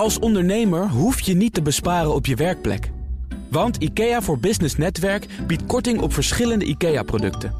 [0.00, 2.90] Als ondernemer hoef je niet te besparen op je werkplek.
[3.50, 7.54] Want IKEA voor Business Netwerk biedt korting op verschillende IKEA-producten.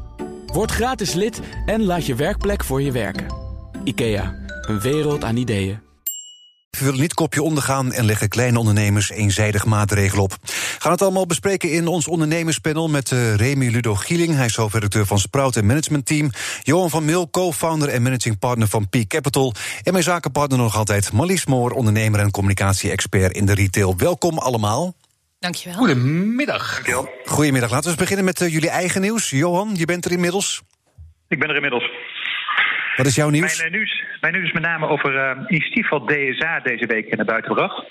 [0.45, 3.25] Word gratis lid en laat je werkplek voor je werken.
[3.83, 5.79] IKEA, een wereld aan ideeën.
[6.77, 10.37] We willen niet kopje ondergaan en leggen kleine ondernemers eenzijdig maatregelen op.
[10.81, 14.35] We gaan het allemaal bespreken in ons ondernemerspanel met uh, Remy Ludo Gieling.
[14.35, 16.29] Hij is hoofdredacteur van Sprout en Management Team.
[16.61, 19.53] Johan van Mil, co-founder en managing partner van Peak Capital.
[19.83, 23.97] En mijn zakenpartner nog altijd Marlies Moor, ondernemer en communicatie-expert in de retail.
[23.97, 24.93] Welkom allemaal.
[25.39, 25.77] Dankjewel.
[25.77, 26.73] Goedemiddag.
[26.73, 27.09] Dankjewel.
[27.25, 27.69] Goedemiddag.
[27.69, 29.29] Laten we eens beginnen met uh, jullie eigen nieuws.
[29.29, 30.61] Johan, je bent er inmiddels.
[31.27, 31.91] Ik ben er inmiddels.
[32.95, 33.57] Wat is jouw nieuws?
[33.57, 37.15] Mijn, uh, nieuws, mijn nieuws is met name over uh, initiatief wat DSA deze week
[37.15, 37.83] naar buiten bracht.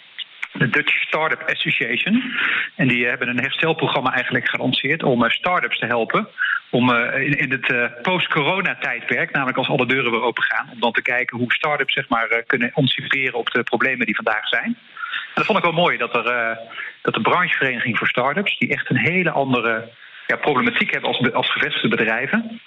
[0.53, 2.33] De Dutch Startup Association.
[2.77, 6.29] En die hebben een herstelprogramma eigenlijk gelanceerd om uh, start-ups te helpen.
[6.71, 11.03] Om in, in, het post-corona-tijdperk, namelijk als alle deuren weer open gaan, om dan te
[11.03, 14.65] kijken hoe start-ups zeg maar, kunnen anticiperen op de problemen die vandaag zijn.
[14.65, 16.59] En dat vond ik wel mooi dat, er,
[17.03, 19.89] dat de branchevereniging voor start-ups, die echt een hele andere
[20.27, 22.61] ja, problematiek hebben als, als gevestigde bedrijven.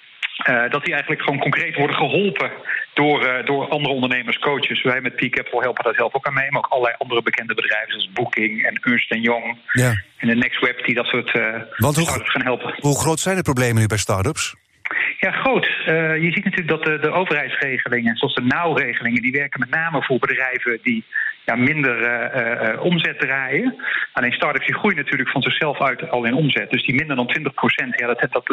[0.48, 2.50] Uh, dat die eigenlijk gewoon concreet worden geholpen
[2.94, 4.82] door, uh, door andere ondernemers, coaches.
[4.82, 6.50] Wij met Peak Capital helpen daar zelf ook aan mee.
[6.50, 9.58] Maar ook allerlei andere bekende bedrijven zoals Booking en Ernst Young.
[9.72, 10.02] Ja.
[10.16, 11.42] En de Next Web die dat soort uh,
[11.76, 12.74] Want hoe, start-ups gaan helpen.
[12.78, 14.54] Hoe groot zijn de problemen nu bij start-ups?
[15.18, 15.66] Ja, groot.
[16.20, 20.18] Je ziet natuurlijk dat de, de overheidsregelingen, zoals de nauwregelingen, die werken met name voor
[20.18, 21.04] bedrijven die
[21.44, 23.74] ja, minder uh, uh, omzet draaien.
[24.12, 26.70] Alleen start-ups die groeien natuurlijk van zichzelf uit al in omzet.
[26.70, 28.46] Dus die minder dan 20 procent, ja, dat, dat,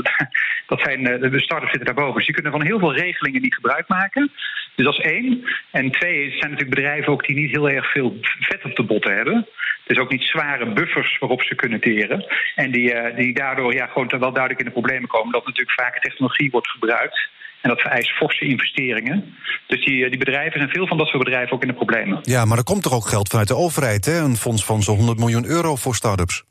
[0.65, 2.15] dat zijn, de start-ups zitten daarboven.
[2.15, 4.31] Dus die kunnen van heel veel regelingen niet gebruik maken.
[4.75, 5.43] Dus dat is één.
[5.71, 8.83] En twee, het zijn natuurlijk bedrijven ook die niet heel erg veel vet op de
[8.83, 9.47] botten hebben.
[9.85, 12.25] Dus ook niet zware buffers waarop ze kunnen teren.
[12.55, 15.31] En die, die daardoor ja, gewoon wel duidelijk in de problemen komen.
[15.31, 17.29] Dat natuurlijk vaak technologie wordt gebruikt.
[17.61, 19.35] En dat vereist forse investeringen.
[19.67, 22.19] Dus die, die bedrijven zijn veel van dat soort bedrijven ook in de problemen.
[22.21, 24.17] Ja, maar er komt toch ook geld vanuit de overheid, hè?
[24.19, 26.43] Een fonds van zo'n 100 miljoen euro voor start-ups.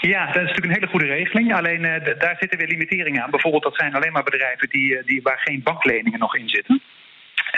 [0.00, 1.54] Ja, dat is natuurlijk een hele goede regeling.
[1.54, 3.30] Alleen uh, daar zitten weer limiteringen aan.
[3.30, 6.82] Bijvoorbeeld, dat zijn alleen maar bedrijven die, die, waar geen bankleningen nog in zitten.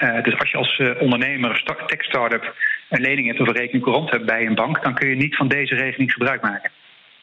[0.03, 2.54] Uh, dus als je als uh, ondernemer, tech-startup,
[2.88, 5.37] een lening hebt of een rekening courant hebt bij een bank, dan kun je niet
[5.37, 6.70] van deze regeling gebruik maken.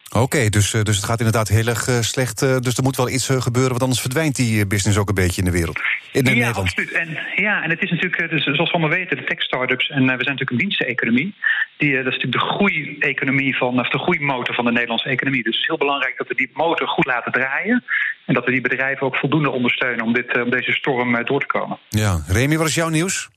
[0.09, 2.41] Oké, okay, dus, dus het gaat inderdaad heel erg uh, slecht.
[2.41, 5.41] Uh, dus er moet wel iets gebeuren, want anders verdwijnt die business ook een beetje
[5.41, 5.79] in de wereld.
[6.11, 6.57] In ja, Nederland.
[6.57, 6.91] absoluut.
[6.91, 9.89] En, ja, en het is natuurlijk, dus, zoals we allemaal weten, de tech-startups.
[9.89, 11.35] En we zijn natuurlijk een diensteconomie.
[11.77, 15.43] Die, dat is natuurlijk de groeieconomie van, of de groeimotor van de Nederlandse economie.
[15.43, 17.83] Dus het is heel belangrijk dat we die motor goed laten draaien.
[18.25, 21.45] En dat we die bedrijven ook voldoende ondersteunen om, dit, om deze storm door te
[21.45, 21.77] komen.
[21.89, 23.29] Ja, Remy, wat is jouw nieuws?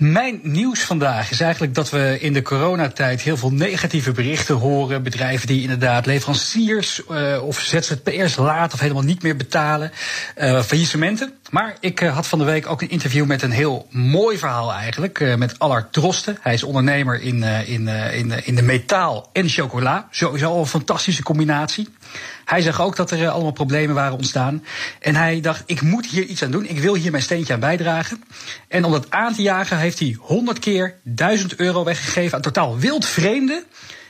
[0.00, 5.02] Mijn nieuws vandaag is eigenlijk dat we in de coronatijd heel veel negatieve berichten horen.
[5.02, 9.92] Bedrijven die inderdaad leveranciers uh, of ZZP'ers laten of helemaal niet meer betalen.
[10.38, 11.32] Uh, faillissementen.
[11.50, 14.72] Maar ik uh, had van de week ook een interview met een heel mooi verhaal
[14.72, 15.36] eigenlijk.
[15.36, 16.38] met Allard Drosten.
[16.40, 20.08] Hij is ondernemer in, in, in, in de metaal en chocola.
[20.10, 21.88] Sowieso een fantastische combinatie.
[22.44, 24.64] Hij zag ook dat er allemaal problemen waren ontstaan.
[25.00, 26.68] En hij dacht, ik moet hier iets aan doen.
[26.68, 28.22] Ik wil hier mijn steentje aan bijdragen.
[28.68, 32.78] En om dat aan te jagen heeft hij 100 keer 1000 euro weggegeven aan totaal
[32.78, 33.64] wildvreemden...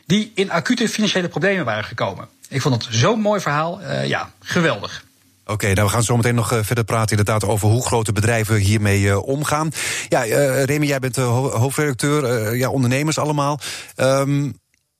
[0.06, 2.28] die in acute financiële problemen waren gekomen.
[2.48, 3.80] Ik vond het zo'n mooi verhaal.
[3.80, 5.04] Uh, ja, geweldig.
[5.42, 8.12] Oké, okay, nou we gaan zo meteen nog uh, verder praten inderdaad over hoe grote
[8.12, 9.70] bedrijven hiermee uh, omgaan.
[10.08, 13.60] Ja, uh, Remy, jij bent ho hoofdredacteur, ja, ondernemers allemaal.
[13.96, 14.54] Um,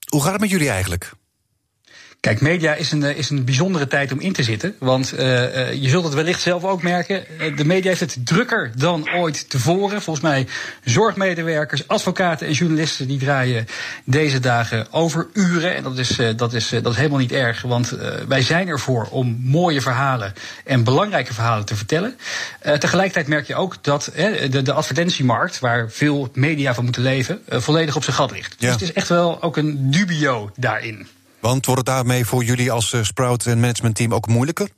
[0.08, 1.12] hoe gaat het met jullie eigenlijk?
[2.20, 4.74] Kijk, media is een, is een bijzondere tijd om in te zitten.
[4.78, 7.24] Want uh, je zult het wellicht zelf ook merken.
[7.56, 10.02] De media heeft het drukker dan ooit tevoren.
[10.02, 10.46] Volgens mij
[10.84, 13.08] zorgmedewerkers, advocaten en journalisten...
[13.08, 13.66] die draaien
[14.04, 15.74] deze dagen over uren.
[15.74, 17.62] En dat is, uh, dat is, uh, dat is helemaal niet erg.
[17.62, 17.96] Want
[18.28, 22.16] wij zijn ervoor om mooie verhalen en belangrijke verhalen te vertellen.
[22.60, 25.58] tegelijkertijd merk je ook dat de, de advertentiemarkt...
[25.58, 28.54] waar veel media van moeten leven, volledig op zijn gat ligt.
[28.58, 28.66] Ja.
[28.66, 31.06] Dus het is echt wel ook een dubio daarin.
[31.40, 34.68] Want wordt het daarmee voor jullie als uh, Sprout en managementteam ook moeilijker?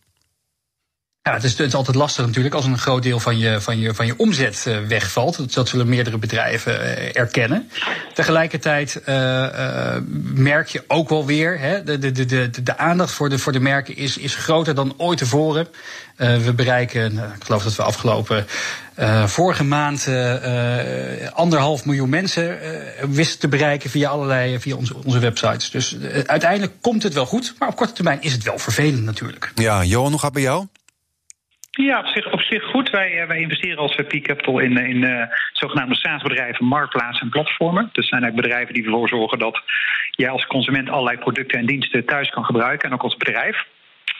[1.25, 3.79] Ja, het is, het is altijd lastig natuurlijk als een groot deel van je, van
[3.79, 5.55] je, van je omzet uh, wegvalt.
[5.55, 7.71] Dat, zullen meerdere bedrijven uh, erkennen.
[8.15, 9.97] Tegelijkertijd uh,
[10.35, 13.61] merk je ook wel weer, hè, de, de, de, de, aandacht voor de, voor de
[13.61, 15.69] merken is, is groter dan ooit tevoren.
[16.17, 18.47] we bereiken, ik geloof dat we afgelopen
[19.27, 20.09] vorige maand
[21.33, 22.59] anderhalf miljoen mensen
[23.11, 25.71] wisten te bereiken via allerlei, via onze, onze websites.
[25.71, 25.97] Dus
[26.27, 29.53] uiteindelijk komt het wel goed, maar op korte termijn is het wel vervelend natuurlijk.
[29.55, 30.67] Ja, Johan, hoe gaat het bij jou?
[31.79, 32.91] Ja, op zich, op zich goed.
[32.91, 37.89] Wij, wij investeren als Peak Capital in, in uh, zogenaamde SaaS-bedrijven, marktplaatsen en platformen.
[37.93, 39.63] Dus zijn eigenlijk bedrijven die ervoor zorgen dat
[40.11, 42.89] jij als consument allerlei producten en diensten thuis kan gebruiken.
[42.89, 43.65] En ook als bedrijf.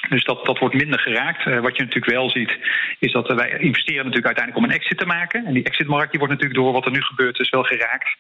[0.09, 1.45] Dus dat, dat wordt minder geraakt.
[1.45, 2.59] Wat je natuurlijk wel ziet,
[2.99, 5.47] is dat wij investeren natuurlijk uiteindelijk om een exit te maken.
[5.47, 8.17] En die exitmarkt die wordt natuurlijk door wat er nu gebeurt dus wel geraakt.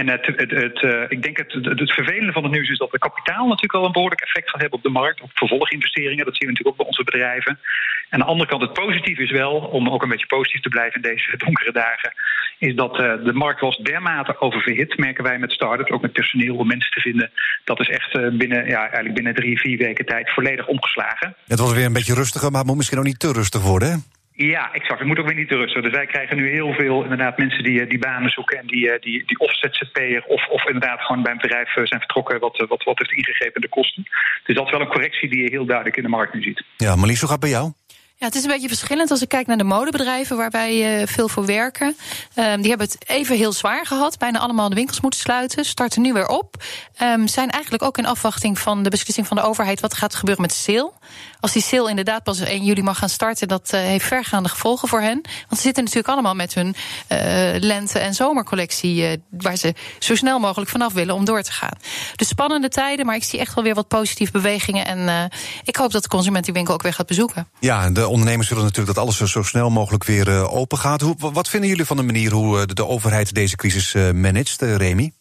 [0.00, 0.78] En het, het, het,
[1.08, 3.92] ik denk het, het, vervelende van het nieuws is dat de kapitaal natuurlijk al een
[3.92, 5.20] behoorlijk effect gaat hebben op de markt.
[5.20, 7.52] Op vervolginvesteringen, dat zien we natuurlijk ook bij onze bedrijven.
[7.52, 10.68] En aan de andere kant, het positief is wel, om ook een beetje positief te
[10.68, 12.12] blijven in deze donkere dagen,
[12.58, 16.66] is dat de markt was dermate oververhit, merken wij met start-ups, ook met personeel, om
[16.66, 17.30] mensen te vinden.
[17.64, 21.34] Dat is echt binnen, ja, eigenlijk binnen drie, vier weken tijd volledig omgeslagen.
[21.46, 23.88] Het was weer een beetje rustiger, maar het moet misschien ook niet te rustig worden,
[23.90, 24.15] hè?
[24.36, 24.98] Ja, exact.
[24.98, 25.82] Het moet ook weer niet te rusten.
[25.82, 28.90] Dus wij krijgen nu heel veel inderdaad mensen die, eh, die banen zoeken en die,
[28.90, 32.40] eh, die, die of ZZP'er of, of inderdaad gewoon bij een bedrijf eh, zijn vertrokken
[32.40, 34.02] wat, wat, wat heeft ingegrepen in de kosten.
[34.44, 36.64] Dus dat is wel een correctie die je heel duidelijk in de markt nu ziet.
[36.76, 37.72] Ja, Marlies, hoe gaat bij jou?
[38.18, 41.06] Ja, het is een beetje verschillend als ik kijk naar de modebedrijven waar wij uh,
[41.06, 41.96] veel voor werken.
[42.34, 44.18] Um, die hebben het even heel zwaar gehad.
[44.18, 45.64] Bijna allemaal de winkels moeten sluiten.
[45.64, 46.64] Starten nu weer op.
[47.02, 50.42] Um, zijn eigenlijk ook in afwachting van de beslissing van de overheid wat gaat gebeuren
[50.42, 50.92] met sale.
[51.40, 54.88] Als die sale inderdaad pas 1 juli mag gaan starten, dat uh, heeft vergaande gevolgen
[54.88, 55.20] voor hen.
[55.22, 57.18] Want ze zitten natuurlijk allemaal met hun uh,
[57.60, 61.78] lente- en zomercollectie, waar ze zo snel mogelijk vanaf willen om door te gaan.
[62.16, 64.86] Dus spannende tijden, maar ik zie echt wel weer wat positieve bewegingen.
[64.86, 65.30] En
[65.64, 67.48] ik hoop dat de consument die winkel ook weer gaat bezoeken.
[67.60, 71.00] Ja, de ondernemers willen natuurlijk dat alles zo snel mogelijk weer uh, open gaat.
[71.00, 75.12] Hoe, wat vinden jullie van de manier hoe uh, de, overheid deze crisis managt, Remy?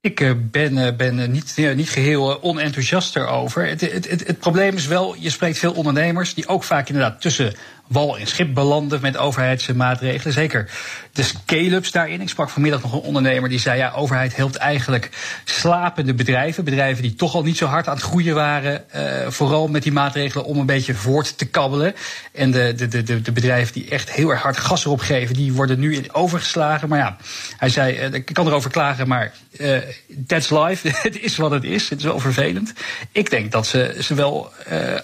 [0.00, 3.66] Ik ben, ben niet, niet geheel onenthousiast erover.
[3.68, 7.20] Het, het, het, het, probleem is wel, je spreekt veel ondernemers die ook vaak inderdaad
[7.20, 7.54] tussen
[7.90, 10.32] wal en schip belanden met overheidsmaatregelen.
[10.32, 10.70] Zeker
[11.12, 12.20] de scale-ups daarin.
[12.20, 15.10] Ik sprak vanmiddag nog een ondernemer die zei: ja, overheid helpt eigenlijk
[15.44, 16.64] slapende bedrijven.
[16.64, 18.84] Bedrijven die toch al niet zo hard aan het groeien waren.
[18.96, 21.94] Uh, vooral met die maatregelen om een beetje voort te kabbelen.
[22.32, 25.52] En de, de, de, de bedrijven die echt heel erg hard gas erop geven, die
[25.52, 26.88] worden nu in overgeslagen.
[26.88, 27.16] Maar ja,
[27.56, 29.78] hij zei: uh, ik kan erover klagen, maar uh,
[30.26, 30.88] that's life.
[31.08, 31.88] het is wat het is.
[31.88, 32.72] Het is wel vervelend.
[33.12, 34.52] Ik denk dat ze, ze wel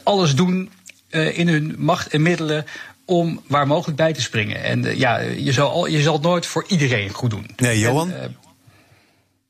[0.03, 0.71] alles doen
[1.17, 2.65] in hun macht en middelen
[3.05, 4.63] om waar mogelijk bij te springen.
[4.63, 7.47] En uh, ja, je zal, al, je zal het nooit voor iedereen goed doen.
[7.57, 8.13] Nee, Johan?
[8.13, 8.46] En, uh,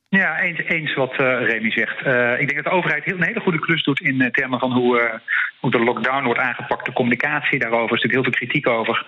[0.08, 2.06] ja, eens, eens wat uh, Remy zegt.
[2.06, 4.72] Uh, ik denk dat de overheid heel, een hele goede klus doet in termen van
[4.72, 5.20] hoe,
[5.60, 6.84] hoe de lockdown wordt aangepakt.
[6.84, 9.06] De communicatie daarover is natuurlijk heel veel kritiek over.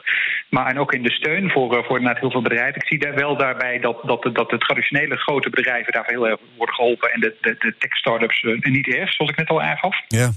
[0.49, 2.81] Maar en ook in de steun voor, voor inderdaad heel veel bedrijven.
[2.81, 6.29] Ik zie daar wel daarbij dat, dat, de, dat de traditionele grote bedrijven daar heel
[6.29, 7.12] erg worden geholpen.
[7.12, 10.00] En de, de, de tech-startups niet eerst, zoals ik net al aangaf.
[10.09, 10.31] Ja.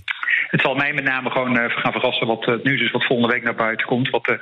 [0.47, 3.43] Het zal mij met name gewoon gaan verrassen wat het nieuws is wat volgende week
[3.43, 4.09] naar buiten komt.
[4.09, 4.39] Wat de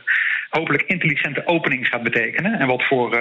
[0.49, 2.59] hopelijk intelligente opening gaat betekenen.
[2.59, 3.15] En wat, voor,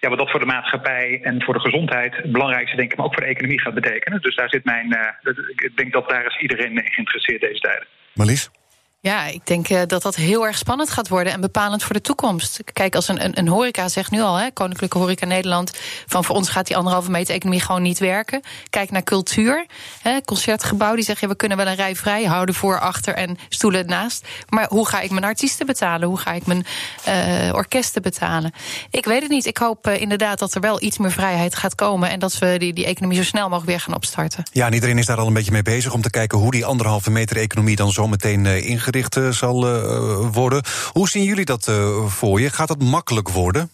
[0.00, 3.06] ja, wat dat voor de maatschappij en voor de gezondheid het belangrijkste, denk ik, maar
[3.06, 4.20] ook voor de economie gaat betekenen.
[4.20, 4.92] Dus daar zit mijn.
[4.92, 7.86] Uh, ik denk dat daar is iedereen geïnteresseerd deze tijden.
[8.14, 8.50] Marlies?
[9.04, 12.00] Ja, ik denk uh, dat dat heel erg spannend gaat worden en bepalend voor de
[12.00, 12.60] toekomst.
[12.72, 15.72] Kijk, als een, een, een horeca zegt nu al, hè, Koninklijke Horeca Nederland,
[16.06, 18.40] van voor ons gaat die anderhalve meter economie gewoon niet werken.
[18.70, 19.66] Kijk naar cultuur,
[20.02, 23.86] hè, concertgebouw, die zeggen we kunnen wel een rij vrij houden voor, achter en stoelen
[23.86, 24.26] naast.
[24.48, 26.08] Maar hoe ga ik mijn artiesten betalen?
[26.08, 26.66] Hoe ga ik mijn
[27.08, 28.52] uh, orkesten betalen?
[28.90, 29.46] Ik weet het niet.
[29.46, 32.56] Ik hoop uh, inderdaad dat er wel iets meer vrijheid gaat komen en dat we
[32.58, 34.42] die, die economie zo snel mogelijk weer gaan opstarten.
[34.52, 36.64] Ja, en iedereen is daar al een beetje mee bezig om te kijken hoe die
[36.64, 38.92] anderhalve meter economie dan zo meteen ingericht
[39.30, 40.62] zal uh, worden.
[40.92, 42.50] Hoe zien jullie dat uh, voor je?
[42.50, 43.70] Gaat dat makkelijk worden?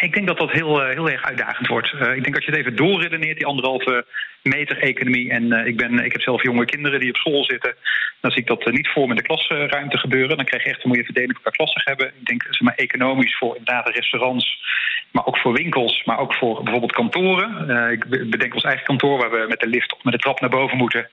[0.00, 1.92] Ik denk dat dat heel, heel erg uitdagend wordt.
[1.92, 4.06] Ik denk als je het even doorredeneert, die anderhalve
[4.42, 5.30] meter economie.
[5.30, 7.74] En ik, ben, ik heb zelf jonge kinderen die op school zitten.
[8.20, 10.36] Dan zie ik dat niet voor met de klasruimte gebeuren.
[10.36, 12.06] Dan krijg je echt een mooie verdeling per klassen hebben.
[12.06, 14.58] Ik denk zeg maar, economisch voor inderdaad restaurants,
[15.10, 17.70] maar ook voor winkels, maar ook voor bijvoorbeeld kantoren.
[17.90, 20.50] ik bedenk ons eigen kantoor waar we met de lift of met de trap naar
[20.50, 21.08] boven moeten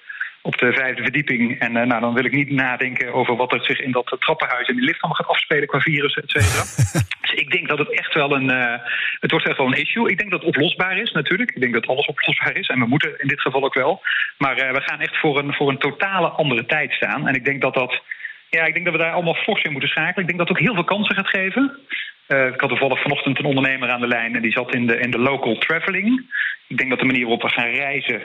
[0.45, 1.59] op de vijfde verdieping.
[1.59, 4.67] En uh, nou, dan wil ik niet nadenken over wat er zich in dat trappenhuis
[4.67, 6.63] en die lift allemaal gaat afspelen qua virus, et cetera.
[7.21, 8.49] dus ik denk dat het echt wel een.
[8.49, 8.75] Uh,
[9.19, 10.09] het wordt echt wel een issue.
[10.09, 11.51] Ik denk dat het oplosbaar is, natuurlijk.
[11.51, 12.67] Ik denk dat alles oplosbaar is.
[12.67, 14.01] En we moeten in dit geval ook wel.
[14.37, 17.27] Maar uh, we gaan echt voor een, voor een totale andere tijd staan.
[17.27, 18.01] En ik denk dat dat.
[18.49, 20.21] Ja, ik denk dat we daar allemaal fors in moeten schakelen.
[20.21, 21.79] Ik denk dat het ook heel veel kansen gaat geven.
[22.27, 24.99] Uh, ik had toevallig vanochtend een ondernemer aan de lijn en die zat in de,
[24.99, 26.33] in de local traveling.
[26.67, 28.21] Ik denk dat de manier waarop we gaan reizen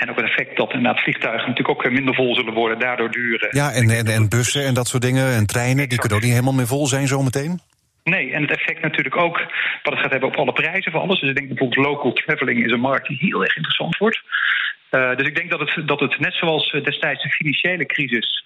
[0.00, 3.48] en ook het effect dat inderdaad vliegtuigen natuurlijk ook minder vol zullen worden, daardoor duren.
[3.50, 6.32] Ja, en, en, en bussen en dat soort dingen en treinen, die kunnen ook niet
[6.32, 7.60] helemaal meer vol zijn zometeen?
[8.04, 9.38] Nee, en het effect natuurlijk ook
[9.82, 11.20] wat het gaat hebben op alle prijzen van alles.
[11.20, 14.22] Dus ik denk bijvoorbeeld local traveling is een markt die heel erg interessant wordt.
[14.90, 18.44] Uh, dus ik denk dat het, dat het net zoals destijds de financiële crisis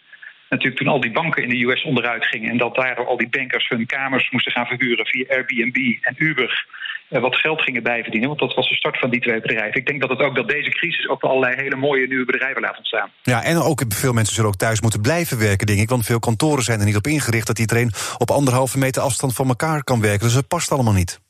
[0.49, 2.51] natuurlijk toen al die banken in de US onderuit gingen...
[2.51, 6.67] en dat daardoor al die bankers hun kamers moesten gaan verhuren via Airbnb en Uber...
[7.11, 9.81] Uh, wat geld gingen bijverdienen, want dat was de start van die twee bedrijven.
[9.81, 12.77] Ik denk dat het ook dat deze crisis ook allerlei hele mooie nieuwe bedrijven laat
[12.77, 13.11] ontstaan.
[13.23, 15.89] Ja, en ook veel mensen zullen ook thuis moeten blijven werken, denk ik.
[15.89, 19.49] Want veel kantoren zijn er niet op ingericht dat iedereen op anderhalve meter afstand van
[19.49, 20.27] elkaar kan werken.
[20.27, 21.21] Dus het past allemaal niet.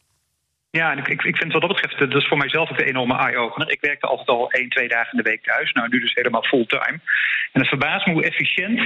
[0.71, 3.17] Ja, en ik, ik vind wat dat betreft, dat is voor mijzelf ook een enorme
[3.17, 3.71] eye-opener.
[3.71, 5.73] Ik werkte altijd al één, twee dagen in de week thuis.
[5.73, 7.01] Nou, nu dus helemaal fulltime.
[7.53, 8.81] En het verbaast me hoe efficiënt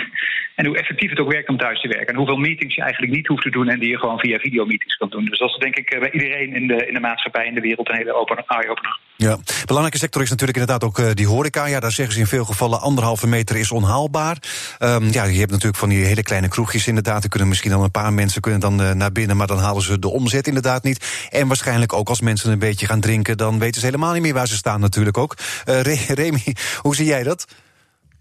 [0.55, 2.07] en hoe effectief het ook werkt om thuis te werken.
[2.07, 4.97] En hoeveel meetings je eigenlijk niet hoeft te doen en die je gewoon via videomeetings
[4.97, 5.25] kan doen.
[5.25, 7.89] Dus dat is denk ik bij iedereen in de, in de maatschappij in de wereld
[7.89, 8.99] een hele open eye-opener.
[9.16, 11.64] Ja, belangrijke sector is natuurlijk inderdaad ook uh, die horeca.
[11.66, 14.37] Ja, daar zeggen ze in veel gevallen anderhalve meter is onhaalbaar.
[14.78, 17.23] Um, ja, je hebt natuurlijk van die hele kleine kroegjes inderdaad.
[17.23, 19.83] Er kunnen misschien dan een paar mensen kunnen dan uh, naar binnen, maar dan halen
[19.83, 21.07] ze de omzet inderdaad niet.
[21.31, 24.35] En waarschijnlijk ook als mensen een beetje gaan drinken, dan weten ze helemaal niet meer
[24.35, 25.37] waar ze staan natuurlijk ook.
[25.69, 25.81] Uh,
[26.19, 27.45] Remy, hoe zie jij dat?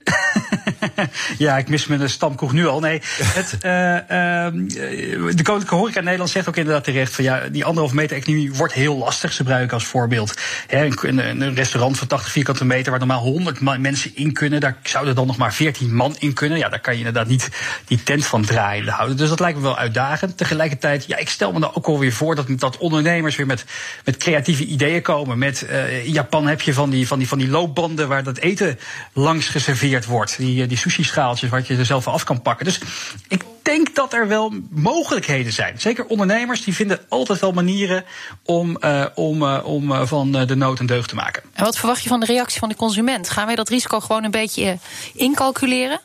[1.37, 2.79] ja, ik mis mijn stamkroeg nu al.
[2.79, 7.15] Nee, het, uh, uh, de Koninklijke Horeca Nederland zegt ook inderdaad terecht...
[7.15, 9.31] van ja, die anderhalve meter economie wordt heel lastig.
[9.31, 10.33] Ze gebruiken als voorbeeld
[10.67, 12.89] een, een, restaurant van 80 vierkante meter...
[12.91, 14.59] waar normaal 100 mensen in kunnen.
[14.59, 16.57] Daar zouden dan nog maar 14 man in kunnen.
[16.57, 17.49] Ja, daar kan je inderdaad niet
[17.85, 19.17] die tent van draaiende houden.
[19.17, 20.37] Dus dat lijkt me wel uitdagend.
[20.37, 22.35] Tegelijkertijd, ja, ik stel me dan ook alweer voor...
[22.35, 23.65] dat, dat ondernemers weer met,
[24.05, 25.37] met creatieve ideeën komen.
[25.37, 28.07] Met, uh, in Japan heb je van die, van, die, van die loopbanden...
[28.07, 28.79] waar dat eten
[29.13, 30.37] langs geserveerd wordt.
[30.37, 32.65] Die, eh, die sushi-schaaltjes wat je er zelf af kan pakken.
[32.65, 32.79] Dus
[33.27, 35.79] ik denk dat er wel mogelijkheden zijn.
[35.79, 38.05] Zeker ondernemers die vinden altijd wel manieren
[38.43, 41.43] om, uh, om, uh, om van de nood een deugd te maken.
[41.53, 43.29] En wat verwacht je van de reactie van de consument?
[43.29, 44.77] Gaan wij dat risico gewoon een beetje
[45.13, 45.99] incalculeren?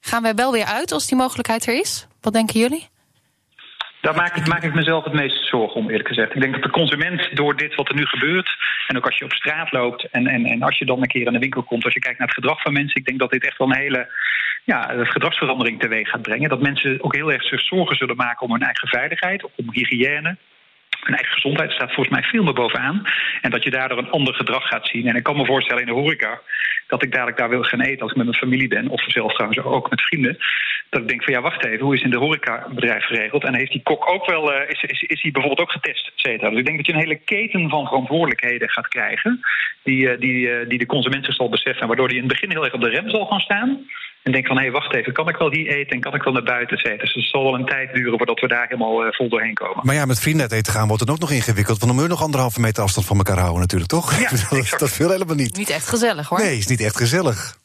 [0.00, 2.06] Gaan wij wel weer uit als die mogelijkheid er is?
[2.20, 2.88] Wat denken jullie?
[4.00, 6.34] Daar maak ik, maak ik mezelf het meeste zorgen om, eerlijk gezegd.
[6.34, 9.24] Ik denk dat de consument door dit wat er nu gebeurt, en ook als je
[9.24, 11.84] op straat loopt en, en, en als je dan een keer in de winkel komt,
[11.84, 13.76] als je kijkt naar het gedrag van mensen, ik denk dat dit echt wel een
[13.76, 14.12] hele
[14.64, 16.48] ja, gedragsverandering teweeg gaat brengen.
[16.48, 20.36] Dat mensen ook heel erg zich zorgen zullen maken om hun eigen veiligheid, om hygiëne.
[21.00, 23.02] Hun eigen gezondheid staat volgens mij veel meer bovenaan.
[23.40, 25.06] En dat je daardoor een ander gedrag gaat zien.
[25.06, 26.40] En ik kan me voorstellen in de horeca
[26.86, 28.88] dat ik dadelijk daar wil gaan eten als ik met mijn familie ben.
[28.88, 30.38] Of zelf trouwens ook met vrienden.
[30.88, 33.44] Dat ik denk van ja, wacht even, hoe is in de horecabedrijf geregeld?
[33.44, 36.12] En heeft die kok ook wel, uh, is, is, is hij bijvoorbeeld ook getest, et
[36.14, 36.50] cetera.
[36.50, 39.40] Dus ik denk dat je een hele keten van verantwoordelijkheden gaat krijgen.
[39.82, 41.86] Die, uh, die, uh, die de consument zich zal beseffen.
[41.86, 43.86] Waardoor die in het begin heel erg op de rem zal gaan staan.
[44.22, 46.22] En denk van, hé, hey, wacht even, kan ik wel hier eten en kan ik
[46.22, 46.98] wel naar buiten eten?
[46.98, 49.86] Dus het zal wel een tijd duren voordat we daar helemaal uh, vol doorheen komen.
[49.86, 51.78] Maar ja, met vrienden uit eten gaan wordt het ook nog ingewikkeld.
[51.78, 54.20] Want dan moet je nog anderhalve meter afstand van elkaar houden natuurlijk, toch?
[54.20, 55.56] Ja, dat, dat wil helemaal niet.
[55.56, 56.38] Niet echt gezellig, hoor.
[56.38, 57.58] Nee, is niet echt gezellig.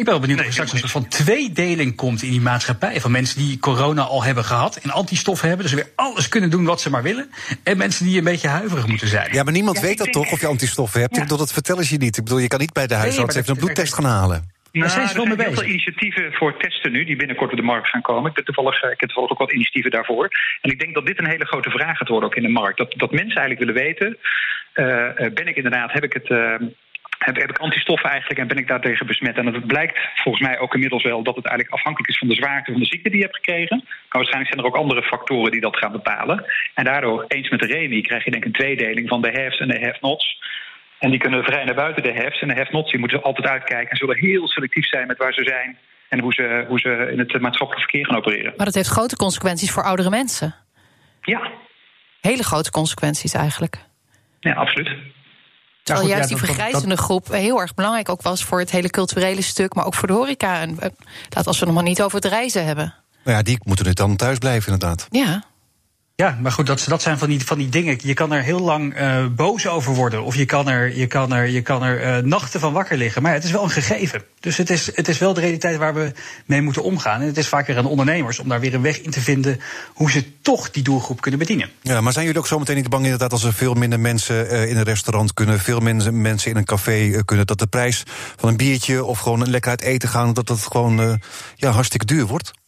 [0.00, 3.00] Ik ben wel benieuwd of er straks een soort van tweedeling komt in die maatschappij.
[3.00, 5.66] Van mensen die corona al hebben gehad en antistoffen hebben.
[5.66, 7.30] Dus weer alles kunnen doen wat ze maar willen.
[7.62, 9.32] En mensen die een beetje huiverig moeten zijn.
[9.32, 10.24] Ja, maar niemand ja, weet dat denk...
[10.24, 11.14] toch of je antistoffen hebt.
[11.14, 11.22] Ja.
[11.22, 12.16] Ik bedoel, dat vertellen ze je niet.
[12.16, 14.58] Ik bedoel, je kan niet bij de huisarts nee, even een bloedtest gaan halen.
[14.72, 18.02] Nou, er zijn heel veel initiatieven voor testen nu, die binnenkort op de markt gaan
[18.02, 18.28] komen.
[18.28, 20.28] Ik, ben toevallig, ik heb toevallig ook wat initiatieven daarvoor.
[20.60, 22.78] En ik denk dat dit een hele grote vraag gaat worden ook in de markt.
[22.78, 24.18] Dat, dat mensen eigenlijk willen weten,
[24.74, 26.28] uh, ben ik inderdaad, heb ik het...
[26.28, 26.54] Uh,
[27.24, 29.36] heb, heb ik antistoffen eigenlijk en ben ik daartegen besmet?
[29.36, 32.34] En het blijkt volgens mij ook inmiddels wel dat het eigenlijk afhankelijk is van de
[32.34, 33.76] zwaarte van de ziekte die je hebt gekregen.
[33.84, 36.44] Maar waarschijnlijk zijn er ook andere factoren die dat gaan bepalen.
[36.74, 39.58] En daardoor, eens met de REMI, krijg je denk ik een tweedeling van de haves
[39.58, 40.38] en de have-nots.
[41.00, 42.40] En die kunnen vrij naar buiten de hefs.
[42.40, 45.44] En de hefnots die moeten altijd uitkijken en zullen heel selectief zijn met waar ze
[45.44, 45.78] zijn
[46.08, 48.52] en hoe ze, hoe ze in het maatschappelijk verkeer gaan opereren.
[48.56, 50.54] Maar dat heeft grote consequenties voor oudere mensen.
[51.22, 51.50] Ja.
[52.20, 53.76] Hele grote consequenties eigenlijk.
[54.40, 54.88] Ja, absoluut.
[55.82, 58.70] Terwijl ja, goed, juist ja, die vergrijzende groep heel erg belangrijk ook was voor het
[58.70, 60.60] hele culturele stuk, maar ook voor de horeca.
[60.60, 60.78] En
[61.28, 62.94] laat als we nog maar niet over het reizen hebben.
[63.24, 65.06] Nou ja, die moeten nu dan thuis blijven, inderdaad.
[65.10, 65.42] Ja.
[66.20, 67.98] Ja, maar goed, dat, dat zijn van die, van die dingen.
[68.02, 70.22] Je kan er heel lang uh, boos over worden.
[70.22, 73.22] Of je kan er, je kan er, je kan er uh, nachten van wakker liggen.
[73.22, 74.22] Maar het is wel een gegeven.
[74.40, 76.12] Dus het is, het is wel de realiteit waar we
[76.46, 77.20] mee moeten omgaan.
[77.20, 79.60] En het is vaker aan ondernemers om daar weer een weg in te vinden.
[79.94, 81.70] hoe ze toch die doelgroep kunnen bedienen.
[81.82, 84.68] Ja, maar zijn jullie ook zometeen niet bang inderdaad als er veel minder mensen uh,
[84.68, 85.60] in een restaurant kunnen.
[85.60, 87.46] veel minder mensen in een café kunnen.
[87.46, 88.02] dat de prijs
[88.36, 90.32] van een biertje of gewoon lekker uit eten gaan.
[90.32, 91.20] dat dat gewoon
[91.56, 92.58] ja, hartstikke duur wordt?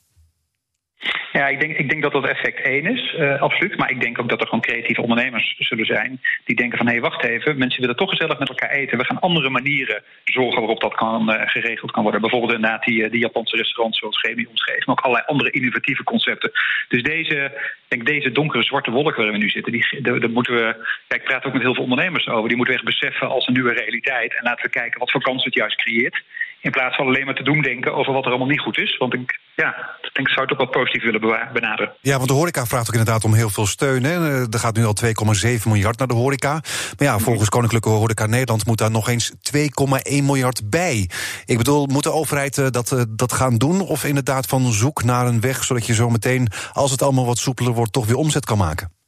[1.32, 3.76] Ja, ik denk, ik denk dat dat effect één is, uh, absoluut.
[3.76, 6.92] Maar ik denk ook dat er gewoon creatieve ondernemers zullen zijn die denken van hé,
[6.92, 8.98] hey, wacht even, mensen willen toch gezellig met elkaar eten.
[8.98, 12.20] We gaan andere manieren zorgen waarop dat kan, uh, geregeld kan worden.
[12.20, 16.50] Bijvoorbeeld inderdaad die, die Japanse restaurants zoals Remy omschreef, maar ook allerlei andere innovatieve concepten.
[16.88, 20.86] Dus deze, denk deze donkere zwarte wolk waarin we nu zitten, die, daar moeten we.
[21.06, 22.48] Kijk, ik praat ook met heel veel ondernemers over.
[22.48, 24.36] Die moeten we echt beseffen als een nieuwe realiteit.
[24.36, 26.22] En laten we kijken wat voor kansen het juist creëert.
[26.62, 28.96] In plaats van alleen maar te doen denken over wat er allemaal niet goed is.
[28.96, 31.92] Want ik, ja, ik zou het ook wat positief willen benaderen.
[32.00, 34.04] Ja, want de horeca vraagt ook inderdaad om heel veel steun.
[34.04, 34.42] Hè.
[34.52, 36.52] Er gaat nu al 2,7 miljard naar de horeca.
[36.52, 41.08] Maar ja, volgens Koninklijke Horeca Nederland moet daar nog eens 2,1 miljard bij.
[41.44, 43.80] Ik bedoel, moet de overheid eh, dat, eh, dat gaan doen?
[43.80, 47.38] Of inderdaad van zoek naar een weg, zodat je zo meteen, als het allemaal wat
[47.38, 49.01] soepeler wordt, toch weer omzet kan maken?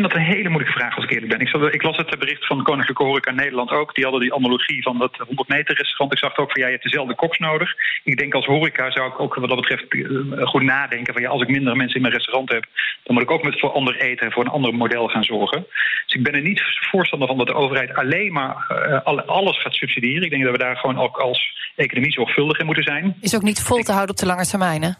[0.00, 1.40] Vind dat een hele moeilijke vraag als ik eerlijk ben.
[1.40, 3.94] Ik, zat, ik las het bericht van Koninklijke Horeca Nederland ook.
[3.94, 6.12] Die hadden die analogie van dat 100 meter restaurant.
[6.12, 7.74] Ik zag ook van ja, je hebt dezelfde koks nodig.
[8.04, 11.28] Ik denk als horeca zou ik ook wat dat betreft eh, goed nadenken van ja,
[11.28, 12.66] als ik minder mensen in mijn restaurant heb,
[13.02, 15.66] dan moet ik ook met voor ander eten en voor een ander model gaan zorgen.
[16.06, 18.56] Dus ik ben er niet voorstander van dat de overheid alleen maar
[19.04, 20.22] uh, alles gaat subsidiëren.
[20.22, 23.16] Ik denk dat we daar gewoon ook als economie zorgvuldig in moeten zijn.
[23.20, 24.90] Is ook niet vol te houden op de lange termijn, hè?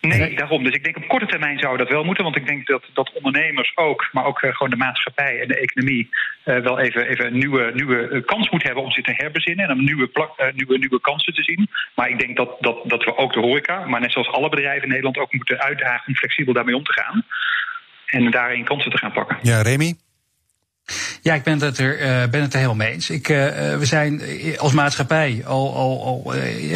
[0.00, 0.64] Nee, daarom.
[0.64, 2.24] Dus ik denk op korte termijn zou dat wel moeten.
[2.24, 5.58] Want ik denk dat, dat ondernemers ook, maar ook uh, gewoon de maatschappij en de
[5.58, 6.08] economie
[6.44, 9.72] uh, wel even, even een nieuwe, nieuwe kans moet hebben om zich te herbezinnen en
[9.72, 11.68] om nieuwe, plak, uh, nieuwe, nieuwe kansen te zien.
[11.94, 14.82] Maar ik denk dat, dat, dat we ook de horeca, maar net zoals alle bedrijven
[14.82, 17.24] in Nederland ook moeten uitdagen om flexibel daarmee om te gaan.
[18.06, 19.38] En daarin kansen te gaan pakken.
[19.42, 19.94] Ja, Remy?
[21.22, 23.10] Ja, ik ben het er, uh, ben het er helemaal mee eens.
[23.10, 23.36] Ik, uh,
[23.76, 24.22] we zijn
[24.58, 26.32] als maatschappij al, al, al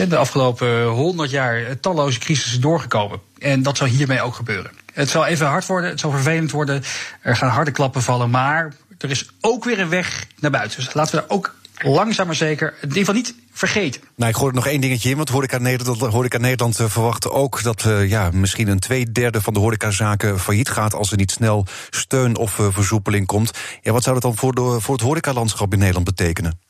[0.08, 3.20] de afgelopen honderd jaar talloze crisissen doorgekomen.
[3.38, 4.70] En dat zal hiermee ook gebeuren.
[4.92, 6.82] Het zal even hard worden, het zal vervelend worden.
[7.20, 10.84] Er gaan harde klappen vallen, maar er is ook weer een weg naar buiten.
[10.84, 14.00] Dus laten we daar ook langzaam maar zeker in ieder geval niet vergeten.
[14.16, 17.62] Nou, ik hoor nog één dingetje in, want Horeca Nederland, Horeca Nederland uh, verwacht ook
[17.62, 21.66] dat uh, ja, misschien een tweederde van de horecazaken failliet gaat als er niet snel
[21.90, 23.78] steun of uh, versoepeling komt.
[23.82, 26.60] Ja, wat zou dat dan voor, de, voor het horecalandschap in Nederland betekenen?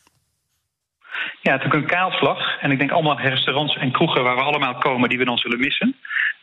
[1.40, 2.60] Ja, het is een kaalslag.
[2.60, 5.58] En ik denk allemaal restaurants en kroegen waar we allemaal komen, die we dan zullen
[5.58, 5.96] missen.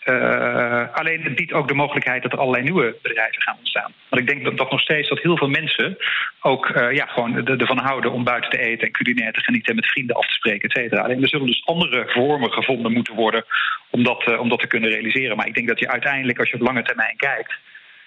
[0.06, 0.49] Uh,
[0.94, 3.94] alleen het biedt ook de mogelijkheid dat er allerlei nieuwe bedrijven gaan ontstaan.
[4.10, 5.98] Want ik denk dat, dat nog steeds dat heel veel mensen
[6.42, 9.76] ook uh, ja, gewoon ervan houden om buiten te eten en culinair te genieten en
[9.76, 11.02] met vrienden af te spreken, et cetera.
[11.02, 13.46] Alleen er zullen dus andere vormen gevonden moeten worden
[13.90, 15.38] om dat, uh, om dat te kunnen realiseren.
[15.38, 17.54] Maar ik denk dat je uiteindelijk, als je op lange termijn kijkt,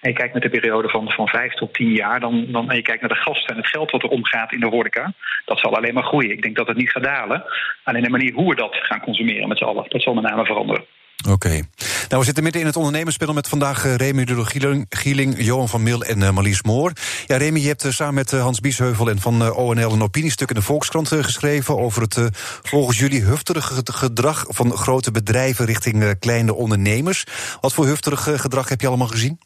[0.01, 2.75] en je kijkt met de periode van, van vijf tot tien jaar, dan, dan, en
[2.75, 5.13] je kijkt naar de gasten en het geld wat er omgaat in de horeca,
[5.45, 6.31] dat zal alleen maar groeien.
[6.31, 7.43] Ik denk dat het niet gaat dalen.
[7.83, 10.45] Alleen de manier hoe we dat gaan consumeren met z'n allen, dat zal met name
[10.45, 10.85] veranderen.
[11.23, 11.31] Oké.
[11.31, 11.63] Okay.
[12.09, 15.69] Nou, we zitten midden in het ondernemerspanel met vandaag uh, Remy de Gieling, Gieling, Johan
[15.69, 16.91] van Mil en uh, Marlies Moor.
[17.25, 20.55] Ja, Remy, je hebt uh, samen met Hans Biesheuvel en van ONL een opiniestuk in
[20.55, 22.17] de Volkskrant geschreven over het
[22.61, 27.23] volgens jullie hufterige gedrag van grote bedrijven richting kleine ondernemers.
[27.61, 29.39] Wat voor hufterig gedrag heb je allemaal gezien?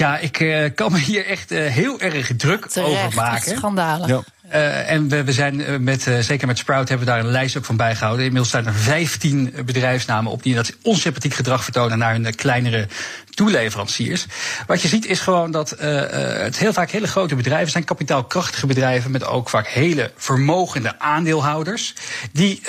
[0.00, 3.56] Ja, ik uh, kan me hier echt uh, heel erg druk Terecht, over maken.
[3.56, 4.08] Schandalen.
[4.08, 4.22] Ja.
[4.46, 7.76] Uh, en we, zijn met, zeker met Sprout hebben we daar een lijst ook van
[7.76, 8.24] bijgehouden.
[8.24, 12.88] Inmiddels staan er 15 bedrijfsnamen op die dat onsympathiek gedrag vertonen naar hun kleinere
[13.30, 14.26] toeleveranciers.
[14.66, 19.10] Wat je ziet is gewoon dat het heel vaak hele grote bedrijven zijn, kapitaalkrachtige bedrijven
[19.10, 21.94] met ook vaak hele vermogende aandeelhouders,
[22.32, 22.62] die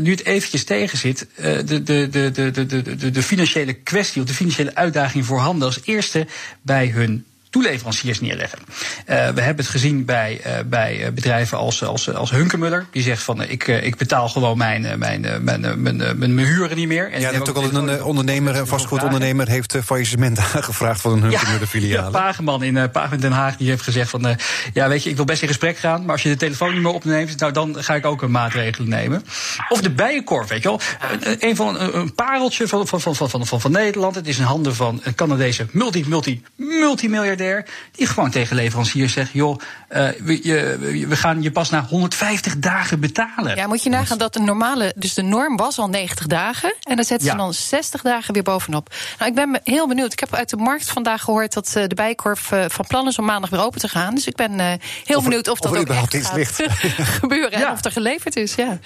[0.00, 4.28] nu het eventjes tegen zit, de, de, de, de, de, de, de financiële kwestie of
[4.28, 6.26] de financiële uitdaging voorhanden als eerste
[6.62, 8.58] bij hun toeleveranciers neerleggen.
[8.58, 8.66] Uh,
[9.06, 12.86] we hebben het gezien bij, uh, bij bedrijven als, als, als Hunkemuller.
[12.90, 16.88] Die zegt van ik, ik betaal gewoon mijn, mijn, mijn, mijn, mijn, mijn huren niet
[16.88, 17.12] meer.
[17.12, 21.66] En ja, dat ook al een ondernemer, een vastgoedondernemer heeft faillissement aangevraagd van een Hunkemuller
[21.66, 22.04] filiaal.
[22.04, 24.36] Ja, Pageman in Pageman Den Haag die heeft gezegd van
[24.72, 26.82] ja weet je, ik wil best in gesprek gaan, maar als je de telefoon niet
[26.82, 29.24] meer opneemt, nou dan ga ik ook een maatregel nemen.
[29.68, 30.80] Of de bijenkorf, weet je wel.
[31.38, 34.14] Een, van, een, pareltje van, van, van, van, van, van Nederland.
[34.14, 37.41] Het is in handen van een Canadese multi, multi, multimiljardair
[37.92, 42.58] die gewoon tegen leveranciers zegt: joh, uh, we, je, we gaan je pas na 150
[42.58, 43.56] dagen betalen.
[43.56, 46.74] Ja, moet je nagaan dat de normale, dus de norm was al 90 dagen.
[46.82, 47.38] En dan zetten ze ja.
[47.38, 48.94] dan 60 dagen weer bovenop.
[49.18, 50.12] Nou, ik ben heel benieuwd.
[50.12, 53.18] Ik heb uit de markt vandaag gehoord dat uh, de Bijkorf uh, van plan is
[53.18, 54.14] om maandag weer open te gaan.
[54.14, 54.60] Dus ik ben
[55.04, 56.62] heel of benieuwd of, of dat ook echt gaat ligt.
[57.20, 57.58] gebeuren.
[57.58, 57.66] Ja.
[57.66, 58.54] En of er geleverd is.
[58.54, 58.78] Ja.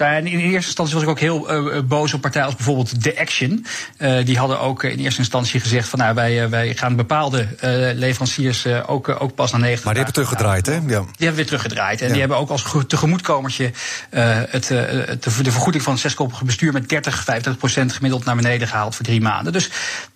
[0.00, 3.18] En in eerste instantie was ik ook heel uh, boos op partijen als bijvoorbeeld The
[3.18, 3.66] Action.
[3.98, 7.50] Uh, die hadden ook in eerste instantie gezegd van nou, wij, wij gaan bepaalde uh,
[7.94, 10.72] leveranciers ook, ook pas naar 90 Maar die hebben teruggedraaid, hè?
[10.72, 10.80] Ja.
[10.80, 12.00] Die hebben weer teruggedraaid.
[12.00, 12.12] En ja.
[12.12, 13.70] die hebben ook als tegemoetkomertje
[14.10, 18.68] het, de, de vergoeding van het zeskoppige bestuur met 30, 50 procent gemiddeld naar beneden
[18.68, 19.52] gehaald voor drie maanden.
[19.52, 19.70] Dus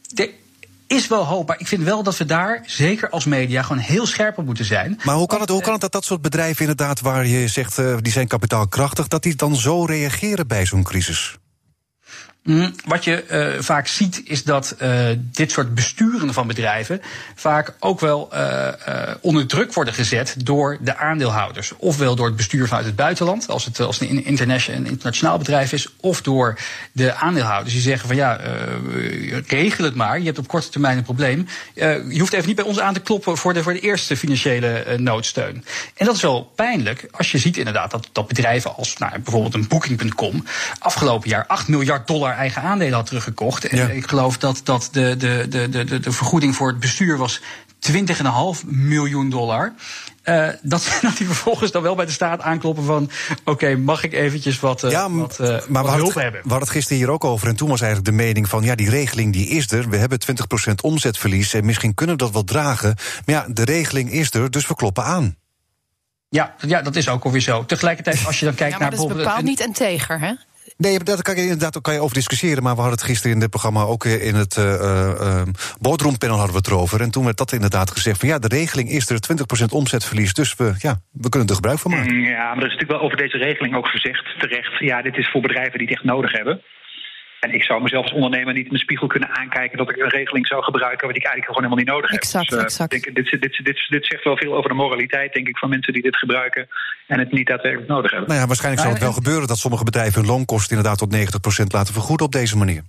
[0.08, 0.30] de,
[0.94, 1.48] is wel hoop.
[1.48, 4.64] Maar ik vind wel dat we daar, zeker als media, gewoon heel scherp op moeten
[4.64, 5.00] zijn.
[5.04, 7.78] Maar hoe kan het, hoe kan het dat dat soort bedrijven inderdaad, waar je zegt,
[7.78, 11.38] uh, die zijn kapitaalkrachtig, dat die dan zo reageren bij zo'n crisis?
[12.44, 17.00] Mm, wat je uh, vaak ziet is dat uh, dit soort besturen van bedrijven
[17.34, 18.68] vaak ook wel uh,
[19.20, 21.72] onder druk worden gezet door de aandeelhouders.
[21.76, 26.22] Ofwel door het bestuur vanuit het buitenland, als het, als een internationaal bedrijf is, of
[26.22, 26.58] door
[26.92, 28.40] de aandeelhouders die zeggen van ja,
[29.46, 31.46] regel het maar, je hebt op korte termijn een probleem.
[31.74, 34.96] je hoeft even niet bij ons aan te kloppen voor de, voor de eerste financiële
[34.96, 35.64] noodsteun.
[35.96, 39.54] En dat is wel pijnlijk als je ziet inderdaad dat, dat bedrijven als nou, bijvoorbeeld
[39.54, 40.44] een Booking.com
[40.78, 43.66] afgelopen jaar 8 miljard dollar haar eigen aandelen had teruggekocht.
[43.66, 47.40] En ik geloof dat, dat de, de, de, de, de vergoeding voor het bestuur was
[47.92, 47.94] 20,5
[48.66, 49.74] miljoen dollar.
[50.24, 53.10] Uh, dat, dat die vervolgens dan wel bij de staat aankloppen van...
[53.44, 56.40] oké, mag ik eventjes wat, uh, ja, wat, uh, maar wat hulp het, hebben?
[56.42, 58.62] We hadden het gisteren hier ook over en toen was eigenlijk de mening van...
[58.62, 60.18] ja, die regeling die is er, we hebben
[60.70, 61.54] 20% omzetverlies...
[61.54, 62.96] en misschien kunnen we dat wel dragen.
[63.26, 65.36] Maar ja, de regeling is er, dus we kloppen aan.
[66.28, 67.64] Ja, ja, dat is ook alweer zo.
[67.64, 70.32] Tegelijkertijd, als je dan kijkt ja, naar dat is bepaald niet integer, hè?
[70.76, 72.62] Nee, daar kan je inderdaad kan je over discussiëren.
[72.62, 75.42] Maar we hadden het gisteren in dit programma ook in het uh, uh,
[75.80, 77.00] boardroompanel hadden we het erover.
[77.00, 79.18] En toen werd dat inderdaad gezegd van ja, de regeling is er
[79.62, 80.34] 20% omzetverlies.
[80.34, 82.20] Dus we, ja, we kunnen er gebruik van maken.
[82.20, 84.78] Ja, maar er is natuurlijk wel over deze regeling ook gezegd terecht.
[84.78, 86.62] Ja, dit is voor bedrijven die het echt nodig hebben.
[87.44, 90.08] En ik zou mezelf als ondernemer niet in de spiegel kunnen aankijken dat ik een
[90.08, 92.20] regeling zou gebruiken wat ik eigenlijk gewoon helemaal niet nodig heb.
[92.20, 92.90] Exact, dus, uh, exact.
[92.90, 95.92] Denk, dit, dit, dit, dit, zegt wel veel over de moraliteit, denk ik, van mensen
[95.92, 96.68] die dit gebruiken
[97.06, 98.28] en het niet daadwerkelijk nodig hebben.
[98.28, 101.16] Nou ja, waarschijnlijk zal het wel gebeuren dat sommige bedrijven hun loonkosten inderdaad tot
[101.62, 102.82] 90% laten vergoeden op deze manier.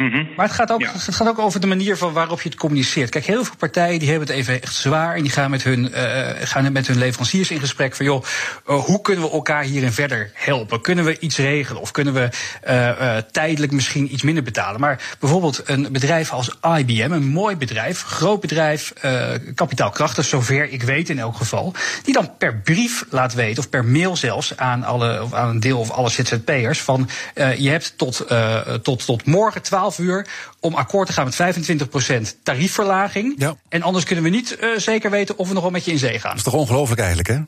[0.00, 0.28] Mm -hmm.
[0.36, 0.92] Maar het gaat, ook, ja.
[0.92, 3.10] het gaat ook over de manier van waarop je het communiceert.
[3.10, 5.14] Kijk, heel veel partijen die hebben het even echt zwaar.
[5.14, 8.24] En die gaan met hun, uh, gaan met hun leveranciers in gesprek van joh,
[8.68, 10.80] uh, hoe kunnen we elkaar hierin verder helpen?
[10.80, 11.82] Kunnen we iets regelen?
[11.82, 12.28] Of kunnen we
[12.68, 14.80] uh, tijdelijk misschien iets minder betalen?
[14.80, 18.92] Maar bijvoorbeeld een bedrijf als IBM, een mooi bedrijf, groot bedrijf,
[19.54, 21.74] kapitaalkrachtig, zover ik weet in elk geval.
[22.04, 25.60] Die dan per brief laat weten, of per mail zelfs, aan, alle, of aan een
[25.60, 28.26] deel of alle ZZP'ers van je hebt tot,
[28.82, 30.26] tot, tot morgen 12 uur
[30.60, 31.56] om akkoord te gaan met
[32.36, 33.34] 25% tariefverlaging.
[33.38, 33.56] Ja.
[33.68, 35.98] En anders kunnen we niet uh, zeker weten of we nog wel met je in
[35.98, 36.30] zee gaan.
[36.30, 37.38] Dat is toch ongelooflijk eigenlijk, hè?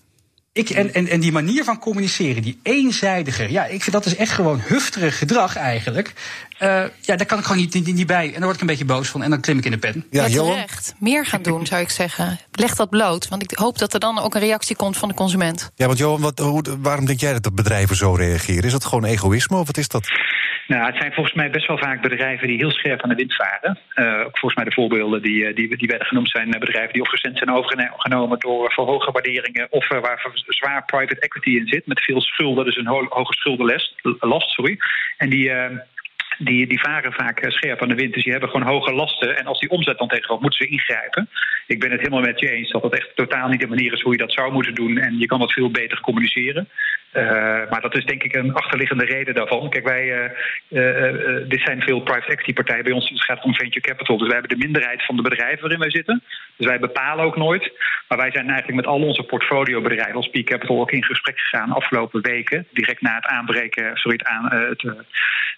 [0.54, 4.16] Ik, en, en, en die manier van communiceren, die eenzijdige, ja, ik vind dat is
[4.16, 6.12] echt gewoon hufterig gedrag eigenlijk.
[6.60, 8.26] Uh, ja, daar kan ik gewoon niet, niet, niet, bij.
[8.26, 10.06] En dan word ik een beetje boos van en dan klim ik in de pen.
[10.10, 10.94] Ja, ja terecht.
[10.98, 12.38] Meer gaan doen, zou ik zeggen.
[12.52, 15.14] Leg dat bloot, want ik hoop dat er dan ook een reactie komt van de
[15.14, 15.70] consument.
[15.74, 18.64] Ja, want Johan, wat, hoe, waarom denk jij dat de bedrijven zo reageren?
[18.64, 20.08] Is dat gewoon egoïsme of wat is dat?
[20.72, 23.34] Nou, het zijn volgens mij best wel vaak bedrijven die heel scherp aan de wind
[23.34, 23.78] varen.
[23.94, 27.10] Uh, ook volgens mij de voorbeelden die, die, die werden genoemd zijn bedrijven die of
[27.10, 31.86] recent zijn overgenomen door voor hoge waarderingen of uh, waar zwaar private equity in zit
[31.86, 34.78] met veel schulden, dus een ho hoge schuldenlast, last, sorry.
[35.16, 35.50] En die,
[36.44, 38.14] die, die varen vaak scherp aan de wind.
[38.14, 39.36] Dus die hebben gewoon hoge lasten.
[39.36, 41.28] En als die omzet dan tegenop, moeten ze ingrijpen.
[41.66, 44.00] Ik ben het helemaal met je eens dat het echt totaal niet de manier is
[44.00, 44.98] hoe je dat zou moeten doen.
[44.98, 46.68] En je kan dat veel beter communiceren.
[47.12, 47.22] Uh,
[47.70, 49.70] maar dat is denk ik een achterliggende reden daarvan.
[49.70, 50.32] Kijk, wij,
[50.68, 52.84] uh, dit zijn veel private equity partijen.
[52.84, 54.16] Bij ons het gaat om venture capital.
[54.18, 56.22] Dus wij hebben de minderheid van de bedrijven waarin wij zitten.
[56.56, 57.72] Dus wij bepalen ook nooit.
[58.08, 61.70] Maar wij zijn eigenlijk met al onze portfoliobedrijven als Peak Capital ook in gesprek gegaan
[61.72, 62.66] afgelopen weken.
[62.70, 65.04] Direct na het aanbreken, sorry, het aan, het,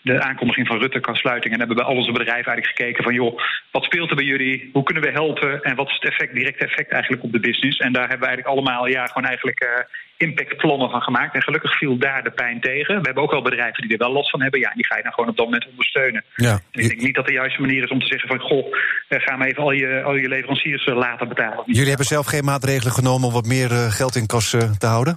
[0.03, 1.53] de aankondiging van Rutte kan sluiting.
[1.53, 4.71] En hebben bij al onze bedrijven eigenlijk gekeken van joh, wat speelt er bij jullie?
[4.73, 5.63] Hoe kunnen we helpen?
[5.63, 7.79] En wat is het effect, directe effect eigenlijk op de business?
[7.79, 11.35] En daar hebben we eigenlijk allemaal ja, gewoon eigenlijk impactplannen van gemaakt.
[11.35, 12.95] En gelukkig viel daar de pijn tegen.
[12.97, 14.61] We hebben ook wel bedrijven die er wel last van hebben.
[14.61, 16.25] Ja, die ga je dan gewoon op dat moment ondersteunen.
[16.37, 16.61] Ja.
[16.71, 18.39] En ik denk niet dat de juiste manier is om te zeggen van...
[18.39, 18.75] goh,
[19.09, 21.63] ga maar even al je, al je leveranciers laten betalen.
[21.67, 25.17] Jullie hebben zelf geen maatregelen genomen om wat meer geld in kas te houden?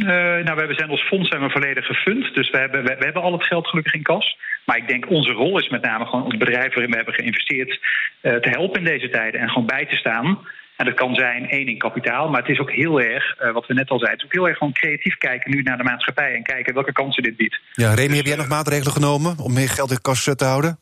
[0.00, 0.06] Uh,
[0.44, 2.34] nou, we zijn als fonds zijn we volledig gefund.
[2.34, 4.36] Dus we hebben, we, hebben al het geld gelukkig in kas.
[4.64, 7.78] Maar ik denk onze rol is met name gewoon ons bedrijf waarin we hebben geïnvesteerd...
[8.22, 10.38] Uh, te helpen in deze tijden en gewoon bij te staan...
[10.80, 13.66] En dat kan zijn één in kapitaal, maar het is ook heel erg, uh, wat
[13.66, 15.82] we net al zeiden, het is ook heel erg gewoon creatief kijken nu naar de
[15.82, 17.60] maatschappij en kijken welke kansen dit biedt.
[17.72, 20.78] Ja, Remy, heb jij nog maatregelen genomen om meer geld in kas te houden?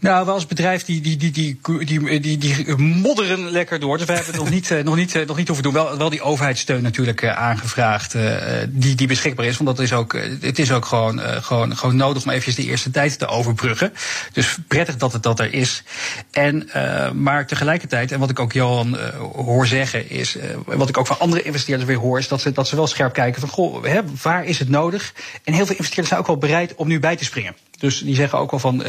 [0.00, 3.98] Nou, we als bedrijf die, die, die, die, die, die, die modderen lekker door.
[3.98, 5.72] Dus we hebben het nog niet, nog niet, nog niet hoeven doen.
[5.72, 8.16] Wel, wel die overheidssteun natuurlijk uh, aangevraagd.
[8.68, 9.56] Die, die beschikbaar is.
[9.56, 12.90] Want dat is ook, het is ook gewoon, gewoon, gewoon nodig om eventjes de eerste
[12.90, 13.92] tijd te overbruggen.
[14.32, 15.82] Dus prettig dat het dat er is.
[16.30, 16.70] En,
[17.14, 18.98] maar tegelijkertijd, en wat ik ook Johan
[19.34, 20.36] hoor zeggen, is.
[20.64, 23.12] wat ik ook van andere investeerders weer hoor, is dat ze, dat ze wel scherp
[23.12, 23.50] kijken van.
[23.50, 25.12] Goh, hè, waar is het nodig?
[25.44, 27.54] En heel veel investeerders zijn ook wel bereid om nu bij te springen.
[27.78, 28.82] Dus die zeggen ook wel van,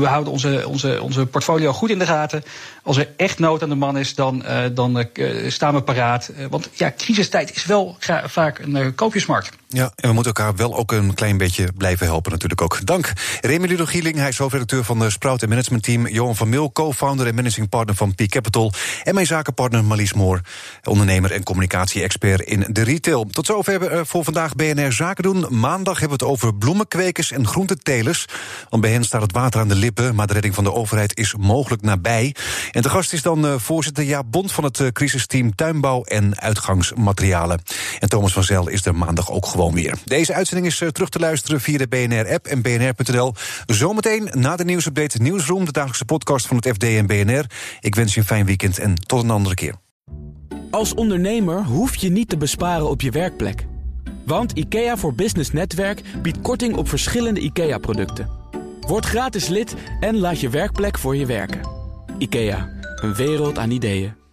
[0.00, 2.44] we houden onze, onze, onze portfolio goed in de gaten.
[2.82, 6.32] Als er echt nood aan de man is, dan, uh, dan uh, staan we paraat.
[6.50, 9.50] want ja, crisistijd is wel vaak een koopjesmarkt.
[9.68, 12.86] Ja, en we moeten elkaar wel ook een klein beetje blijven helpen natuurlijk ook.
[12.86, 13.12] Dank.
[13.40, 16.06] Remy Ludo Gieling, hij is hoofdredacteur van de Sprout Management Team.
[16.06, 18.72] Johan van Mil, co-founder en managing partner van Peak Capital.
[19.02, 20.40] En mijn zakenpartner Marlies Moor,
[20.84, 23.24] ondernemer en communicatie-expert in de retail.
[23.24, 25.46] Tot zover voor vandaag BNR Zaken doen.
[25.50, 28.24] Maandag hebben we het over bloemenkwekers en groentetelers.
[28.68, 31.18] Want bij hen staat het water aan de lippen, maar de redding van de overheid
[31.18, 32.34] is mogelijk nabij.
[32.70, 36.40] En de gast is dan uh, voorzitter Jaap Bond van het uh, crisisteam Tuinbouw en
[36.40, 37.60] Uitgangsmaterialen.
[37.98, 39.94] En Thomas van Zel is er maandag ook gewoon weer.
[40.04, 43.34] Deze uitzending is uh, terug te luisteren via de BNR-app en bnr.nl.
[43.66, 47.44] Zometeen na de nieuwsupdate Nieuwsroom, de dagelijkse podcast van het FD en BNR.
[47.80, 49.74] Ik wens je een fijn weekend en tot een andere keer.
[50.70, 53.66] Als ondernemer hoef je niet te besparen op je werkplek.
[54.24, 58.28] Want IKEA voor Business Netwerk biedt korting op verschillende IKEA-producten.
[58.80, 61.60] Word gratis lid en laat je werkplek voor je werken.
[62.18, 62.68] IKEA,
[63.02, 64.25] een wereld aan ideeën.